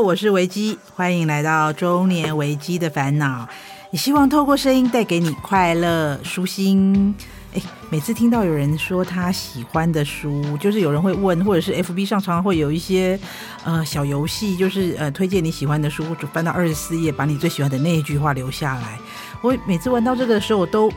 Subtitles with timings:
[0.00, 3.48] 我是维基，欢迎来到中年维基的烦恼。
[3.90, 7.14] 也希望透过声音带给你快乐、舒心。
[7.54, 13.18] 诶，每次听到有人说他喜欢的书，就是有人会问，或者是 FB 上常常会有一些
[13.64, 18.98] 呃小游戏，就是呃推荐你喜欢的书，就翻到二十四页，把你最喜欢的那一句话留下来。
[19.40, 20.92] 我每次玩到这个的时候，我都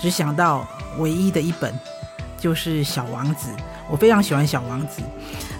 [0.00, 0.66] 只想到
[0.98, 1.78] 唯一的一本，
[2.40, 3.50] 就是《小王子》。
[3.90, 5.02] 我非常喜欢《小王子》。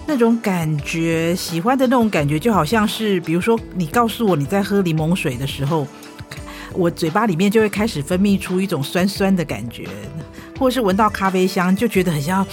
[0.09, 5.85] 那种感觉，喜欢的那种感觉，就好像是，比如说，你告诉我你在喝柠檬水的时候，
[6.73, 9.87] 我嘴巴里面就会开始分泌出一种酸酸的感觉，
[10.57, 12.43] 或是闻到咖啡香，就觉得很像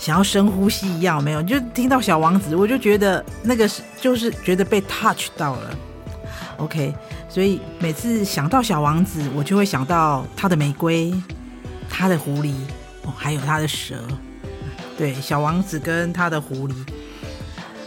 [0.00, 1.42] 想要深呼吸一样，没有？
[1.42, 5.76] 就听到小王子，我就觉得那个是就是觉得被 touch 到了。
[6.56, 6.94] OK，
[7.28, 11.12] 所以每次想到小王子，我就会想到他的玫瑰，
[11.90, 12.54] 他的狐狸，
[13.02, 13.94] 哦，还有他的蛇。
[14.98, 16.74] 对，小王子跟他的狐狸。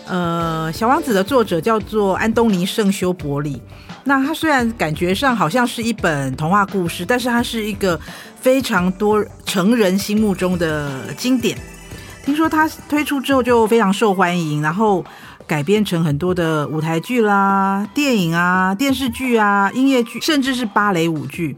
[0.08, 3.62] 呃，小王子的作者叫做安东尼圣修伯里。
[4.06, 8.00] 那他虽然感觉上好像是一本童话故事，但是它是一个
[8.40, 11.58] 非常多成人心目中的经典。
[12.26, 15.06] 听说他推出之后就非常受欢迎，然后
[15.46, 21.56] 改编成很多的舞台剧啦、电影啊、电视剧啊、音乐剧，甚至是芭蕾舞剧。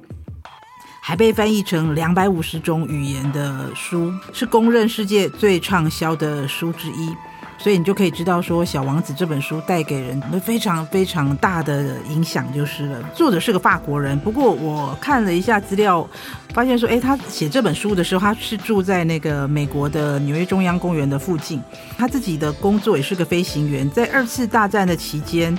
[1.05, 7.13] 还被翻译成两百五十种语言的书，是公认世界最畅销的书之一。
[7.57, 13.03] 所以你就可以知道说，《小王子》这本书带给人非常非常大的影响就是了。
[13.13, 16.07] 作者是个法国人，不过我看了一下资料，
[16.53, 21.61] 发现说，诶，他写这本书的时候，他是住在那个美国的纽约中央公园的附近。
[21.97, 25.57] 他自己的工作也是个飞行员，在二次大战的期间，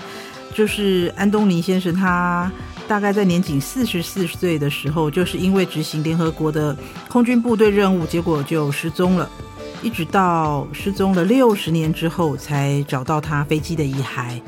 [0.55, 2.51] 就是安东尼先生他。
[2.87, 6.77] 大概在年仅四十四岁的时候，就是因为执行联合国的
[7.09, 9.29] 空军部队任务，结果就失踪了。
[9.83, 14.41] 一直到失踪了六十年之后，才找到他飞机的遗骸。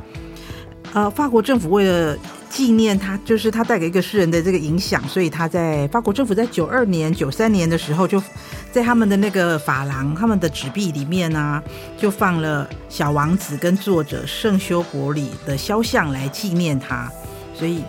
[0.93, 2.17] 呃，法国政府为了
[2.49, 8.23] 纪念他，就是他带给一个世人的这个影响，所以他在法国政府在九二年、九三年的时候，就
[8.71, 11.63] 在他们的那个法廊、他们的纸币里面呢、
[11.99, 17.11] 就放了小王子跟作者圣修伯里的肖像来纪念他，
[17.55, 17.83] 所以。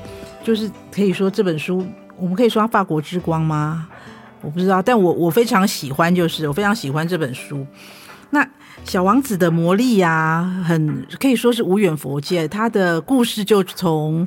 [0.47, 1.85] 就是可以说这本书，
[2.17, 3.85] 我们可以说它法国之光吗？
[4.41, 7.67] 我不知道，但我我非常喜欢，就是我非常喜欢这本书。
[8.29, 8.47] 那
[8.85, 12.47] 小王子的魔力呀、啊，很可以说是无远佛界。
[12.47, 14.25] 他的故事就从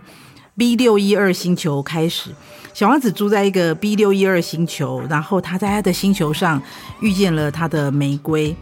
[0.59, 2.29] B 六一二星球开始，
[2.75, 6.61] 小王子住在一个 B 六一二星球，然后他在他的星球上
[7.01, 8.55] 遇见了他的玫瑰。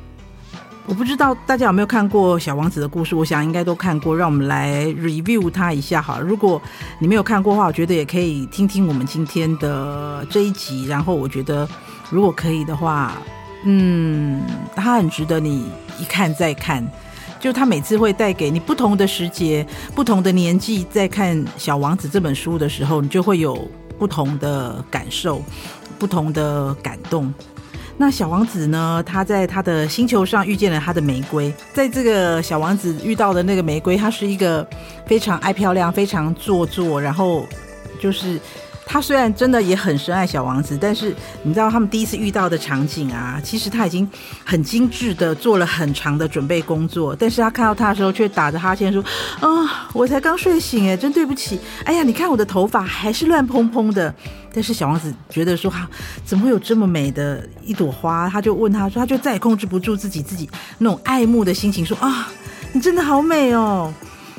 [0.88, 4.16] 我不知道大家有没有看过《小王子》的故事，我想应该都看过。
[4.16, 6.24] 让我们来 review 它一下好了。
[6.24, 6.60] 如果
[6.98, 10.86] 你没有看过的话，我觉得也可以听听我们今天的这一集。
[10.86, 11.68] 然后我觉得，
[12.08, 13.12] 如果可以的话，
[13.64, 14.40] 嗯，
[14.74, 16.82] 它很值得你一看再看。
[17.38, 25.42] 就它每次会带给你不同的时节、不同的年纪，在看《小王子》这本书的时候，你就会有不同的感受、
[25.98, 27.32] 不同的感动。
[28.00, 29.02] 那小王子呢？
[29.04, 31.52] 他在他的星球上遇见了他的玫瑰。
[31.74, 34.66] 在这个小王子遇到的那个玫瑰，他是一个
[35.04, 37.44] 非常爱漂亮、非常做作，然后
[38.00, 38.40] 就是。
[38.90, 44.08] 他虽然真的也很深爱小王子，但是你知道他们第一次遇到的场景啊，其实他已经
[44.46, 49.04] 很精致的做了很长的准备工作，但是他看到他的时候却打着哈欠说
[49.40, 51.60] ：“啊、我才刚睡醒哎，真对不起。
[51.84, 54.12] 哎呀，你看我的头发还是乱蓬蓬的。”
[54.54, 55.86] 但是小王子觉得说：“哈，
[56.24, 60.48] 怎么会有这么美的一朵花？”他就问他说：“他就再也控制不住自己自己
[60.78, 62.28] 那种爱慕的心情，说啊，
[62.72, 63.92] 你真的好美哦。”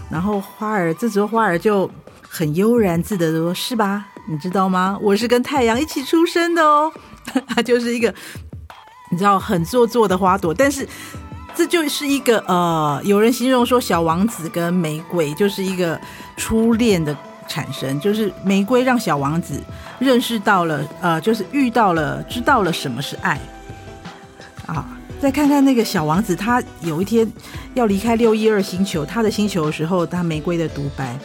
[0.10, 1.90] 然后花儿这时候花儿就
[2.28, 4.96] 很悠然自得的说：“是吧？”你知道吗？
[5.02, 6.92] 我是跟太阳一起出生的哦。
[7.48, 8.14] 它就是一个
[9.12, 10.88] 你知道很做作的花朵，但是
[11.56, 16.00] 这就是一个呃，有人形容说小王子跟玫瑰就是一个
[16.38, 17.16] 初恋的
[17.48, 19.60] 产生，就是玫瑰让小王子
[19.98, 23.40] 认识到了呃，就是遇到了知道了什么是爱
[24.68, 24.88] 啊。
[25.20, 27.30] 再看看那个小王子，他有一天
[27.74, 31.18] 要离开六一二星球，他的星球的时候，他玫瑰的独白。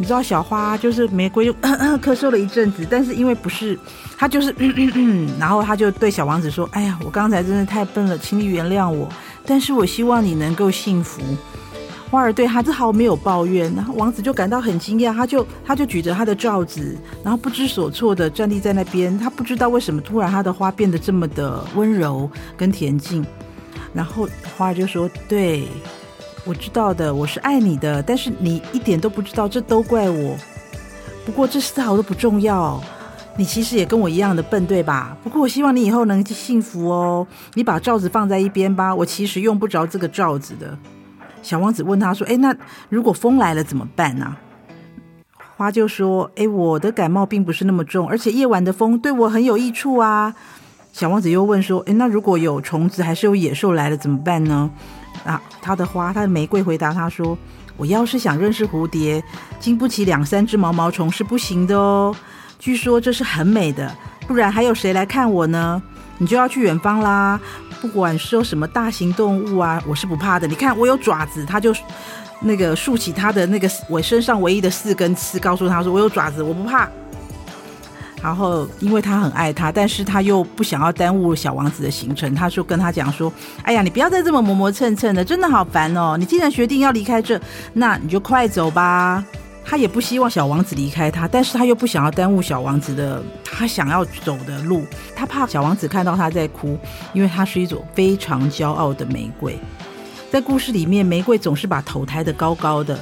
[0.00, 1.52] 你知道小花就是玫瑰
[2.00, 3.78] 咳嗽了一阵子，但是因为不是
[4.16, 9.06] 他就是嗯嗯嗯， 然后他就对小王子说：“哎呀，我刚才真的太笨了，请你原谅我。
[9.44, 11.20] 但是我希望你能够幸福。”
[12.10, 23.22] 花儿对他丝毫没有抱怨，然后王子就感到很惊讶，他就他就举着他的罩子，然后不知所措的站立在那边，他不知道为什么突然他的花变得这么的温柔跟恬静，
[23.92, 24.26] 然后
[24.56, 25.68] 花儿就说：“对。”
[26.46, 30.36] 我知道的，我是爱你的，但是你一点都不知道，这都怪我。
[31.26, 32.82] 不过这丝毫都不重要，
[33.36, 35.16] 你其实也跟我一样的笨，对吧？
[35.22, 37.26] 不过我希望你以后能幸福哦。
[37.54, 40.76] 你把罩子放在一边吧，我其实用不着这个罩子的。
[41.42, 42.56] 小王子问他说：“哎，那
[42.88, 44.34] 如果风来了怎么办呢？”
[45.56, 50.34] 花就说：“哎，我的感冒并不是那么重，而且夜晚的风对我很有益处啊。”
[50.92, 54.70] 小王子又问说：“哎，那如果有虫子还是有野兽来了怎么办呢？”
[55.24, 57.36] 啊，他的花，他的玫瑰回答他说
[57.76, 59.22] ：“我要是想认识蝴蝶，
[59.58, 62.14] 经不起两三只毛毛虫是不行的哦。
[62.58, 63.94] 据说这是很美的，
[64.26, 65.82] 不然还有谁来看我呢？
[66.18, 67.38] 你就要去远方啦。
[67.80, 70.46] 不管说什么大型动物啊，我是不怕的。
[70.46, 71.74] 你看我有爪子，他就
[72.40, 76.88] 那个竖起他的那个我身上唯一的四根刺，告诉他说我有爪子，我不怕。”
[78.22, 83.32] 然后，因为他很爱他，但是他又不想要耽误小王子的行程，他就跟他讲说
[83.64, 86.16] ：“哎呀，你不要再这么磨磨蹭蹭的，真的好烦哦！
[86.18, 87.40] 你既然决定要离开这，
[87.72, 89.24] 那你就快走吧。”
[89.64, 94.84] 他也不希望小王子离开他，但是他又不想要耽误小王子的他想要走的路，
[95.14, 96.76] 他怕小王子看到他在哭，
[97.12, 99.56] 因为他是一朵非常骄傲的玫瑰。
[100.30, 102.98] 在故事里面，玫瑰总是把头抬得高高的，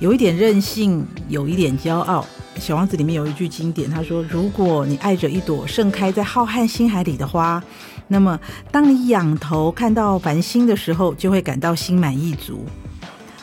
[0.00, 2.24] 有一点任性，有一点骄傲。
[2.60, 7.60] 小王子里面有一句经典，他说：“如果你爱着一朵盛开在浩瀚星海里的花，
[8.06, 8.38] 那么
[8.70, 12.64] 当你仰头看到繁星的时候，就会感到心满意足。”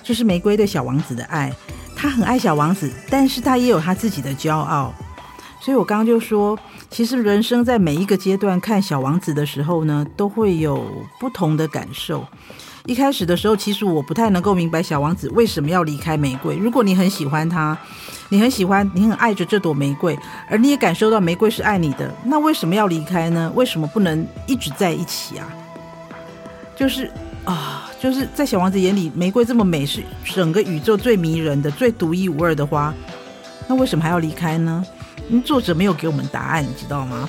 [0.02, 1.52] 这是玫瑰对小王子的爱，
[1.94, 4.94] 他很爱小王子，但是他也有他自己的骄傲。
[5.60, 6.58] 所以我刚刚就说，
[6.90, 10.86] 其实人生在每一个阶段看小王子的时候呢，都会有
[11.20, 12.26] 不同的感受。
[12.86, 16.56] 一开始的时候，其实我不太能够明白小王子为什么要离开玫瑰。
[16.56, 17.76] 如果你很喜欢他，
[18.30, 20.18] 你很喜欢，你很爱着这朵玫瑰，
[20.48, 23.52] 而你也感受到玫瑰是爱你的，那为什么要离开呢？
[23.56, 25.48] 为什么不能一直在一起啊？
[26.76, 27.10] 就是
[27.44, 32.94] 啊，就是在小王子眼里，玫瑰这么美，是整个宇宙最迷人的、最独一无二的花，
[33.68, 34.86] 那为什么还要离开呢？
[35.44, 37.28] 作者没有给我们答案，你知道吗？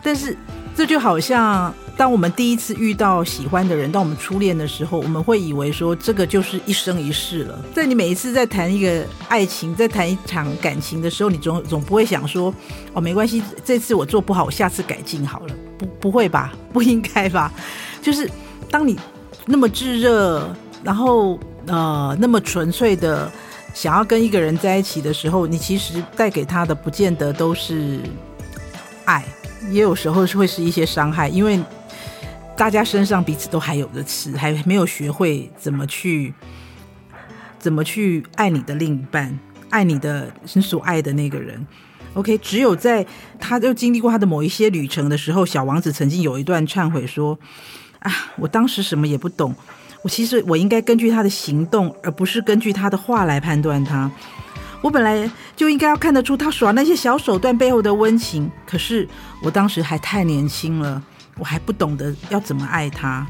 [0.00, 0.36] 但是
[0.74, 1.74] 这就好像。
[1.94, 7.58] 当我们第一次遇到喜欢的人，当我们初恋的时候，我们会以为说这个就是一生一世了。
[7.74, 12.52] 在你每一次在谈一个爱情，在谈一场感情的时候，你总总不会想说，
[12.94, 15.54] 哦，没关系，这次我做不好，我下次改进好了。
[15.76, 16.54] 不，不会吧？
[16.72, 17.52] 不应该吧？
[18.00, 18.28] 就是
[18.70, 18.98] 当你
[19.44, 20.48] 那么炙热，
[20.82, 23.30] 然后呃那么纯粹的
[23.74, 28.00] 想要跟一个人在一起的时候，你其实带给他的不见得都是
[29.04, 29.22] 爱，
[29.70, 31.60] 也有时候是会是一些伤害，因为。
[32.54, 36.32] 大家身上彼此都还有的刺，还没有学会怎么去
[37.58, 39.36] 怎么去爱你的另一半，
[39.70, 41.66] 爱你的你所爱的那个人。
[42.12, 43.04] OK，只有在
[43.40, 47.36] 他又经历过他的某一些旅程的时候，小王子曾经有一段忏悔说
[48.00, 49.52] ：“啊，我当时什么也不懂，
[50.02, 54.08] 我其实我应该根据他的行动，而不是根据他的话来判断他。
[54.82, 59.08] 我本来就应该要看得出他耍那些小手段背后的温情，可是
[59.42, 61.02] 我当时还太年轻了。”
[61.38, 63.26] 我还不懂得要怎么爱他，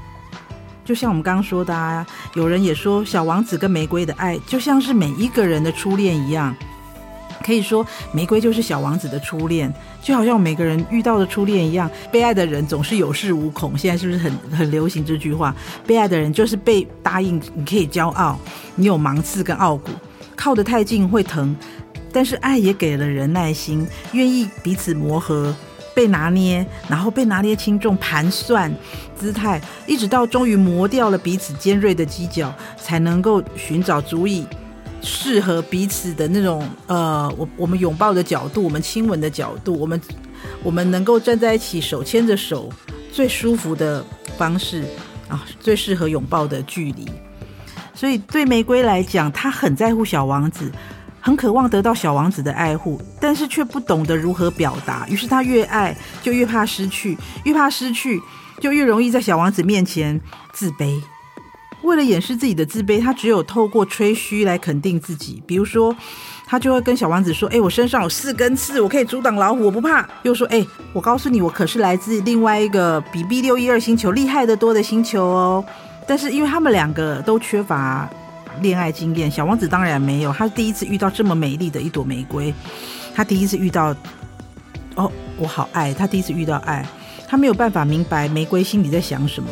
[0.84, 2.04] 就像我们刚刚说的啊，
[2.34, 6.52] 有人也说小王子跟玫瑰的爱就像是每一个人的初恋一样，
[7.44, 9.72] 可以说玫瑰就是小王子的初恋，
[10.02, 11.88] 就好像每个人遇到的初恋一样。
[12.10, 15.55] 被爱的人总是有恃无恐，现在是不是很很流行这句话？
[15.87, 18.37] 被爱的人就是被答应，你可以骄傲，
[18.75, 19.93] 你有芒刺跟傲骨，
[20.37, 21.55] 靠得太近会疼，
[22.12, 25.55] 但是爱也给了人耐心，愿意彼此磨合。
[25.94, 28.74] 被拿捏，然后被拿捏轻重，盘算
[29.15, 34.46] 姿态，一直到终于磨掉了彼此尖锐的犄角，才能够寻找足以
[35.03, 40.01] 适合彼此的那种呃，我我们拥抱的角度，我们亲吻的角度，我们
[40.62, 42.72] 我们能够站在一起，手牵着手，
[43.12, 44.03] 最舒服的
[44.39, 44.84] 方式
[45.29, 47.06] 啊，最适合拥抱的距离。
[47.94, 50.70] 所以对玫瑰来讲，她很在乎小王子。
[51.25, 55.06] 很渴望得到小王子的爱护，但是却不懂得如何表达。
[55.08, 58.20] 于是他越爱就越怕失去，越怕失去
[58.58, 60.20] 就越容易在小王子面前
[60.53, 61.01] 自卑。
[61.82, 65.41] 为了掩饰自己的自卑，他只有透过吹嘘来肯定自己。
[65.46, 65.96] 比如说，
[66.44, 75.65] 他就会跟小王子说：“哎，我身上有四根刺，我可以阻挡老虎，我不怕。”又说：“哎，我告诉你，我可是来自另外一个比 B 六一二星球厉害得多的星球哦。”
[76.12, 78.06] 但是因为他们两个都缺乏。
[78.60, 80.31] 恋爱经验，小王子当然没有。
[80.31, 82.52] 他第一次遇到这么美丽的一朵玫瑰，
[83.14, 83.96] 他第一次遇到，
[84.94, 85.94] 哦，我好爱。
[85.94, 86.86] 他第一次遇到爱，
[87.26, 89.48] 他没有办法明白玫瑰心里在想什么。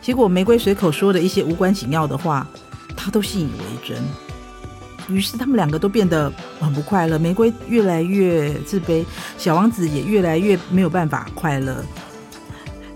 [0.00, 2.46] 结果玫瑰随口说的一些无关紧要的话，
[2.96, 3.98] 他都信以为真。
[5.08, 7.18] 于是他们两个都变得很不快乐。
[7.18, 9.04] 玫瑰越来越自卑，
[9.36, 11.84] 小王子也越来越没有办法快乐。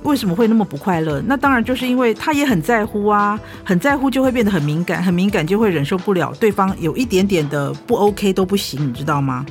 [0.05, 1.21] 为什么会那么不快乐？
[1.27, 9.45] 那当然就是因为他也很在乎啊，很在乎就会变得很敏感，很敏感就会忍受不了对方有一点点的不 OK 都不行，你知道吗？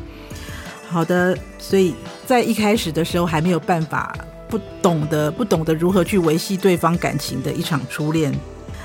[0.88, 1.96] 好的，所以
[2.26, 4.16] 在一开始的时候还没有办法，
[4.48, 8.32] 不懂得不懂得如何去维系对方感情的一场初恋，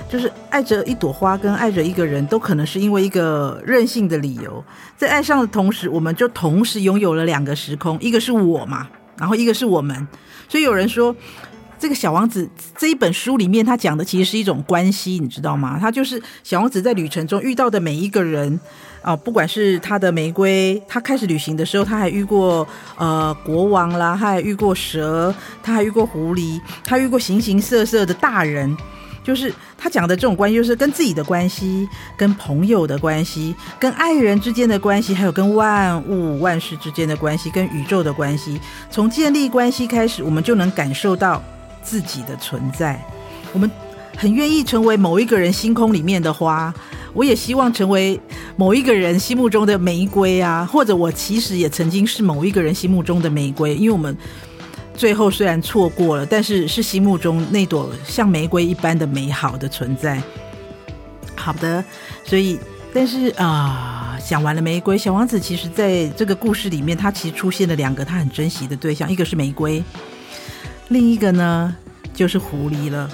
[0.08, 4.64] 就是爱着一朵花跟爱着一个人都可能是因为一个任性的理由，
[4.96, 10.08] 在爱上的同时，我们就同时拥有了两个时空，一个是我嘛，然后一个是我们。
[10.48, 11.14] 所以有人说，
[11.78, 15.78] 这个小王子这一本书里面他讲的其实是一种关系，你知道吗？
[15.80, 18.58] 他就是小王子在旅程中遇到的每一个人
[19.00, 22.66] 啊，不管是他的玫瑰，他开始旅行的时候，他还遇过
[22.96, 28.76] 呃国王啦，他还遇过蛇，他还遇过狐狸，他遇过形形色色的大人。
[29.24, 38.58] 就是他讲的这种关系，就是跟自己的关系、跟朋友的关系、跟爱人之间的关系，还有跟万物万事之间的关系、跟宇宙的关系。
[38.90, 41.42] 从建立关系开始，我们就能感受到
[41.82, 43.04] 自己的存在。
[43.52, 43.70] 我们
[44.16, 46.72] 很愿意成为某一个人星空里面的花，
[47.12, 48.20] 我也希望成为
[48.56, 54.16] 某一个人心目中的玫瑰啊，或者我其实也曾经是某一个人心目中的玫瑰，因为我们。
[54.96, 60.20] 最后虽然错过了，但是是心目中那朵像玫瑰一般的美好的存在。
[61.36, 61.84] 好的，
[62.24, 62.58] 所以
[62.92, 69.80] 但是啊，讲完了玫瑰，小王子其实在这个故事里面，他其实出现了两个他很珍惜的对象，一个是玫瑰，
[70.88, 71.74] 另一个呢
[72.14, 73.10] 就是狐狸了。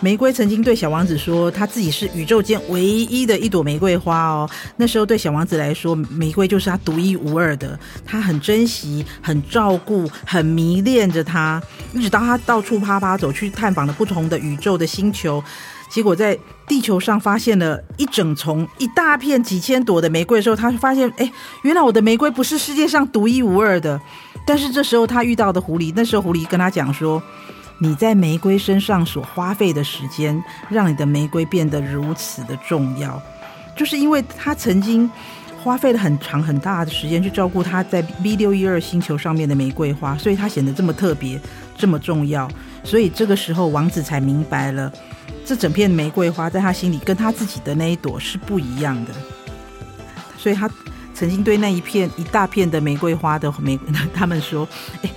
[0.00, 4.48] 玫瑰曾经对小王子说：“他自己是宇宙间唯一的一朵玫瑰花哦。”
[4.78, 11.60] 那时候对小王子来说，玫瑰就是他独一无二的，他很珍惜、很照顾、很迷恋着它。
[11.92, 15.42] 一直到他到处啪啪走去探访了不同的宇宙的星球，
[15.90, 21.28] 结果在地球上发现了一整丛、一大片、几千朵的玫瑰的时候，他发现，哎，
[21.62, 24.00] 原来我的玫瑰不是世界上独一无二的。
[24.48, 27.22] 但是这时候他遇到的狐狸，那时候狐狸跟他讲说。
[27.80, 33.22] 你在玫瑰身上所花费的时间，让你的玫瑰变得如此的重要，
[33.76, 35.08] 就是因为他曾经
[35.62, 41.40] 花费了很长很大的时间去照顾他在 B 六一二星球上面的玫瑰花，所以他显得这么特别，
[41.76, 42.50] 这么重要。
[42.82, 44.92] 所以这个时候，王子才明白了，
[45.44, 49.12] 这整片玫瑰花在他心里跟他自己的那一朵是不一样的。
[50.36, 50.68] 所以他
[51.18, 53.78] 曾经对那一片一大片的玫瑰花的玫，
[54.14, 54.68] 他们说
[55.02, 55.10] ：“诶。”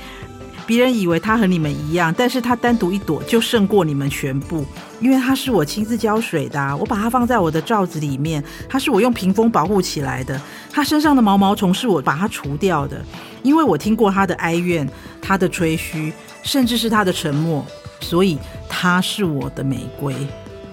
[0.68, 4.64] 别人以为他和你们一样，但是他单独一朵就胜过你们全部，
[5.02, 10.40] 因为他是我亲自浇水的，我把它放在我的罩子里面，它是我用屏风保护起来的，
[10.72, 13.04] 它身上的毛毛虫是我把它除掉的，
[13.44, 14.88] 因为我听过他的哀怨，
[15.22, 17.66] 他的吹嘘，甚至是他的沉默，
[18.00, 18.38] 所以
[18.70, 20.16] 他是我的玫瑰。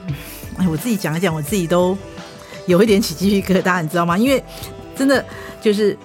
[0.58, 1.98] 哎，我自己讲一讲，我自己都
[2.66, 4.16] 有一点起鸡皮疙瘩，你知道吗？
[4.16, 4.44] 因为
[4.98, 5.24] 真的
[5.62, 5.96] 就是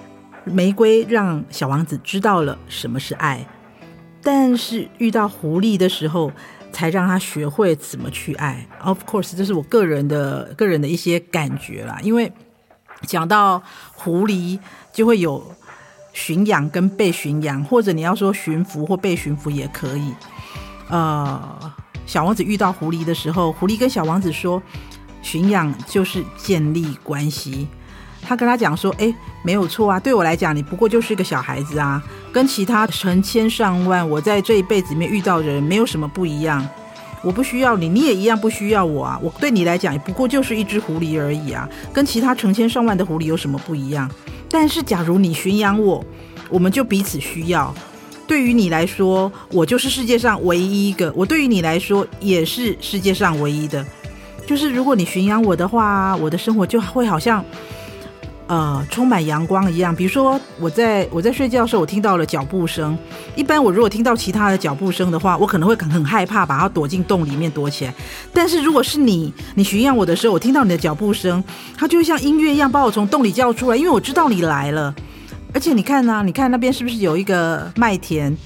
[0.44, 3.44] 玫瑰让小王子知道了什么是爱。
[4.22, 6.32] 但是遇到狐狸的时候，
[6.72, 8.66] 才让他学会怎么去爱。
[8.82, 11.98] Of course，这是我个人的个人的一些感觉啦。
[12.02, 12.32] 因为
[13.02, 14.58] 讲到狐狸，
[14.92, 15.54] 就会有
[16.14, 20.14] 驯养跟被驯养，或者你要说驯服或被驯服也可以。
[20.88, 21.74] 呃，
[22.06, 24.62] 小王子遇到狐狸的时候，狐狸跟小王子说，
[25.20, 27.68] 驯养就是建立关系。
[28.26, 32.02] 他跟他讲说：“哎，没有错啊，对我来讲，你不过就是一个小孩子啊，
[32.32, 36.66] 跟其他成千上万我在这一辈子里面遇到的人没有什么不一样。
[37.22, 39.18] 我不需要你，你也一样不需要我啊。
[39.22, 44.10] 我对你来讲，也不过就是一只狐狸而已啊，跟其他成千上万的狐狸有什么不一样？
[44.50, 46.04] 但是，假如你驯养我，
[46.50, 47.74] 我们就彼此需要。
[48.26, 53.84] 对于你来说，我就是世界上唯一一个；我对于你来说，也是世界上唯一的。
[54.46, 57.42] 就是如果你驯养我的话，我的生活就会好像……”
[58.54, 59.92] 呃，充满阳光一样。
[59.92, 62.96] 比如说，我在我在睡觉的时候，我听到了脚步声。
[63.34, 67.92] 一般我如果听到其他的脚步声的话，我可能会很很害怕，把它躲进洞里面躲起来。
[68.32, 71.42] 但是如果是你，你驯养我的时候，我听到你的脚步声，
[71.76, 74.94] 它就像音乐一样把我从洞里叫出来，因为我知道你来了。
[75.52, 78.36] 而且你看呢、你看那边是不是有一个麦田？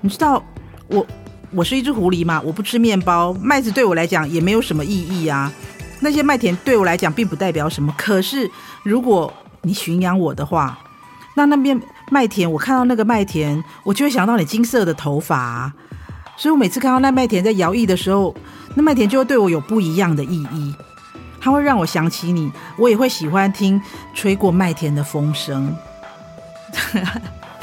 [0.00, 0.42] 你知道
[0.86, 1.06] 我
[1.50, 5.52] 我是一只狐狸嘛，我不吃面包，麦子对我来讲也没有什么意义啊。
[6.02, 7.94] 那些麦田对我来讲并不代表什么。
[7.98, 8.50] 可是
[8.82, 9.30] 如果
[9.62, 10.78] 你驯养我的话，
[11.36, 15.72] 那那边麦田，我看到那个麦田，我就会想到你金色的头发，
[16.36, 18.34] 所以我每次看到那麦田在摇曳的时候，
[18.74, 20.74] 那麦田就会对我有不一样的意义，
[21.40, 23.80] 它会让我想起你，我也会喜欢听
[24.14, 25.74] 吹过麦田的风声。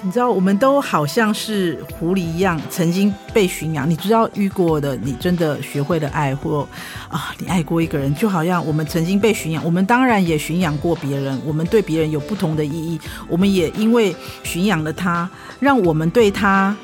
[0.04, 3.90] 你知道，我们都好像是狐狸一样，曾经被驯养。
[3.90, 6.68] 你知道遇过的，你真的学会了爱，或
[7.10, 9.66] 啊，你爱过一个人，就好像我们曾经被驯养。
[9.66, 13.00] 我们当然也驯养过别人，我们对别人有不同的意义。
[13.28, 15.28] 我们也因为驯养了他，
[15.60, 16.76] 让我们对他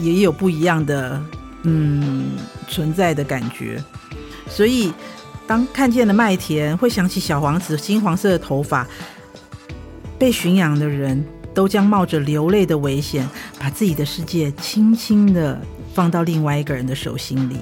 [0.00, 1.22] 也有不一样的
[1.62, 2.32] 嗯
[2.68, 3.82] 存在的感觉。
[4.48, 4.92] 所以，
[5.46, 8.86] 当看见了麦田，会想起小王子金黄色的头发，
[10.18, 11.24] 被驯养的人。
[11.56, 13.26] 都将冒着流泪的危险，
[13.58, 15.58] 把自己的世界轻轻地
[15.94, 17.56] 放到另外一个人的手心里。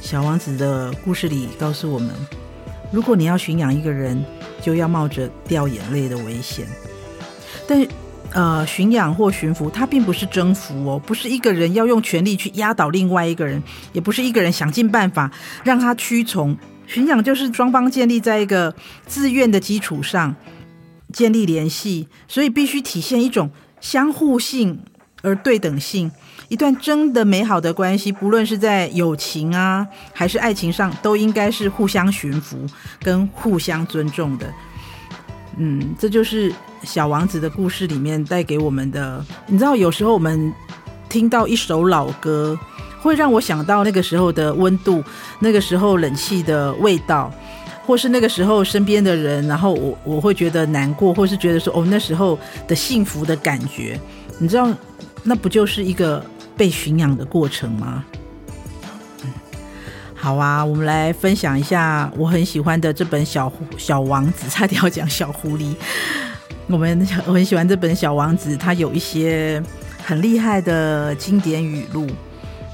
[0.00, 2.10] 小王子的故事里告诉我们，
[2.92, 4.24] 如果你要驯养一个人，
[4.62, 6.64] 就要冒着掉眼泪的危险。
[7.66, 7.84] 但
[8.30, 13.60] 呃，驯养或驯服，它并不是征服哦，不是一个人要用权力去压倒另外一个人，
[13.92, 15.28] 也不是一个人想尽办法
[15.64, 16.56] 让他屈从。
[16.86, 18.72] 驯养就是双方建立在一个
[19.06, 20.34] 自愿的基础上
[21.12, 23.50] 建立联系，所以必须体现一种
[23.80, 24.80] 相互性
[25.22, 26.10] 而对等性。
[26.48, 32.66] 一段真的美好的关系，不论是在友情啊还是爱情上，都应该是互相驯服
[33.00, 34.52] 跟互相尊重的。
[35.56, 36.52] 嗯，这就是
[36.82, 39.24] 小王子的故事里面带给我们的。
[39.46, 40.52] 你知道，有时候我们
[41.08, 42.58] 听到一首老歌，
[43.00, 45.02] 会让我想到那个时候的温度，
[45.40, 47.32] 那个时候冷气的味道，
[47.84, 53.98] 或是那个时候身边的人，然后我我会觉得难过，或是觉得说哦，那时候的幸福的感觉。
[54.38, 54.68] 你知道，
[55.22, 56.24] 那不就是一个
[56.56, 58.04] 被驯养的过程吗？
[60.14, 65.74] 好啊，我们来分享一下我很喜欢的这本小小王子，差点要讲小狐狸。
[66.68, 69.60] 我们我很喜欢这本小王子，他有一些
[70.04, 72.06] 很厉害的经典语录，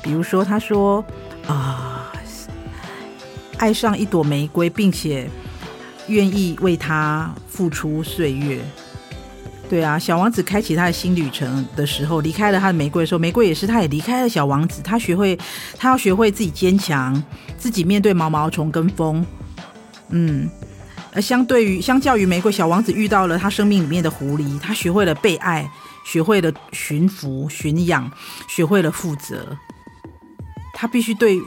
[0.03, 1.03] 比如说他说
[1.47, 1.98] 啊，
[3.59, 5.29] 爱上一朵玫瑰，并且
[6.07, 8.59] 愿意为它付出岁月。
[9.69, 14.81] 对啊，小王子开启他的新旅程的时候，离开了他的玫瑰的时候，玫瑰也是，他也离开了小王子。
[14.83, 15.39] 他学会，
[15.77, 17.23] 他要学会自己坚强，
[17.59, 19.27] 自己面对毛毛虫跟风。
[20.09, 20.49] 嗯，
[21.13, 25.71] 而相对于，相较于玫瑰，小王子遇到了他生命里面的狐狸，他学会了被爱，
[26.07, 28.11] 学会了驯服、驯养，
[28.49, 29.55] 学会了负责。
[30.73, 31.39] 他必须对，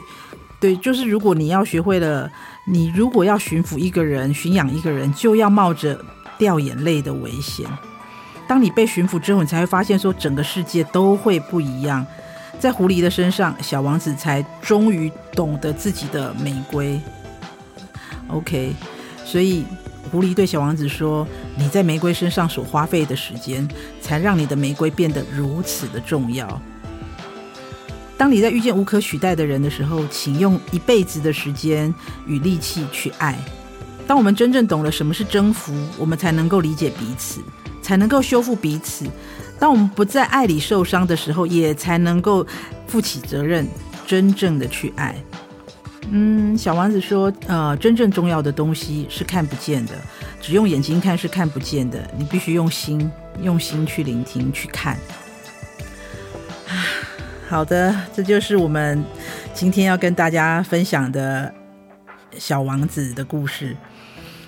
[0.62, 2.30] 对，就是如果你要学会了，
[2.66, 6.00] 你如果要驯服一个人、驯养一个人，就要冒着
[6.38, 7.66] 掉眼泪的危险。
[8.46, 12.06] 当你被驯服之后，你才会发现说整个世界都会不一样。
[12.60, 17.00] 在狐狸的身上，小王子才终于懂得自己的玫瑰。
[18.28, 18.72] OK，
[19.24, 19.64] 所以
[20.12, 21.26] 狐狸对小王子说
[21.58, 23.68] ：“你在玫瑰身上所花费的时间，
[24.00, 26.62] 才让你的玫瑰变得如此的重要。
[28.22, 31.92] 当你在遇见无可取代的人的时候，请用一辈子的时间
[32.24, 33.36] 与力气去爱。
[34.06, 37.40] 当我们真正懂了什么是征服，我们才能够理解彼此。”
[37.82, 39.04] 才能够修复彼此。
[39.58, 42.46] 当我们不在爱里受伤的时候，也才能够
[42.86, 43.66] 负起责任，
[44.06, 45.16] 真正的去爱。
[46.08, 49.94] 嗯，小王子说，呃，真正重要的东西是看不见的，
[50.40, 52.08] 只用眼睛看是看不见的。
[52.16, 53.10] 你必须用心，
[53.42, 54.96] 用心去聆听，去看。
[57.52, 59.04] 好的，这就是我们
[59.52, 61.52] 今天要跟大家分享的
[62.38, 63.76] 小王子的故事。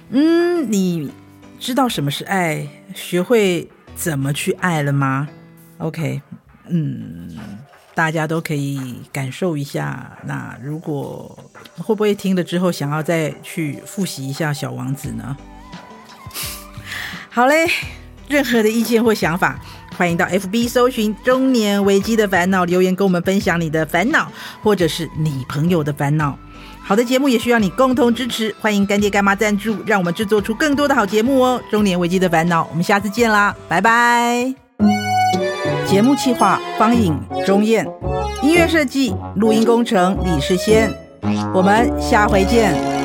[0.08, 1.12] 嗯，你。
[1.60, 5.28] 知道什么是爱，学会怎么去爱了吗
[5.78, 6.20] ？OK，
[6.68, 7.38] 嗯，
[7.94, 10.18] 大家都可以感受一下。
[10.24, 11.38] 那如果
[11.76, 15.36] 会不会听了之后想要再去复习一下《小王子》呢？
[17.30, 17.66] 好嘞，
[18.28, 19.58] 任何的意见或想法，
[19.96, 24.30] 欢迎到 FB 搜寻“中年危机的烦恼”，留言跟我们分享你的烦恼，
[24.62, 26.36] 或者是你朋友的烦恼。
[26.82, 31.60] 好的节目也需要你共同支持，欢迎干爹干妈赞助，让我们制作出更多的好节目哦。
[31.70, 34.52] 中年危机的烦恼，我们下次见啦，拜拜。
[35.86, 37.86] 节目企划方颖、钟燕，
[38.42, 40.92] 音乐设计、录音工程李世先，
[41.54, 43.03] 我们下回见。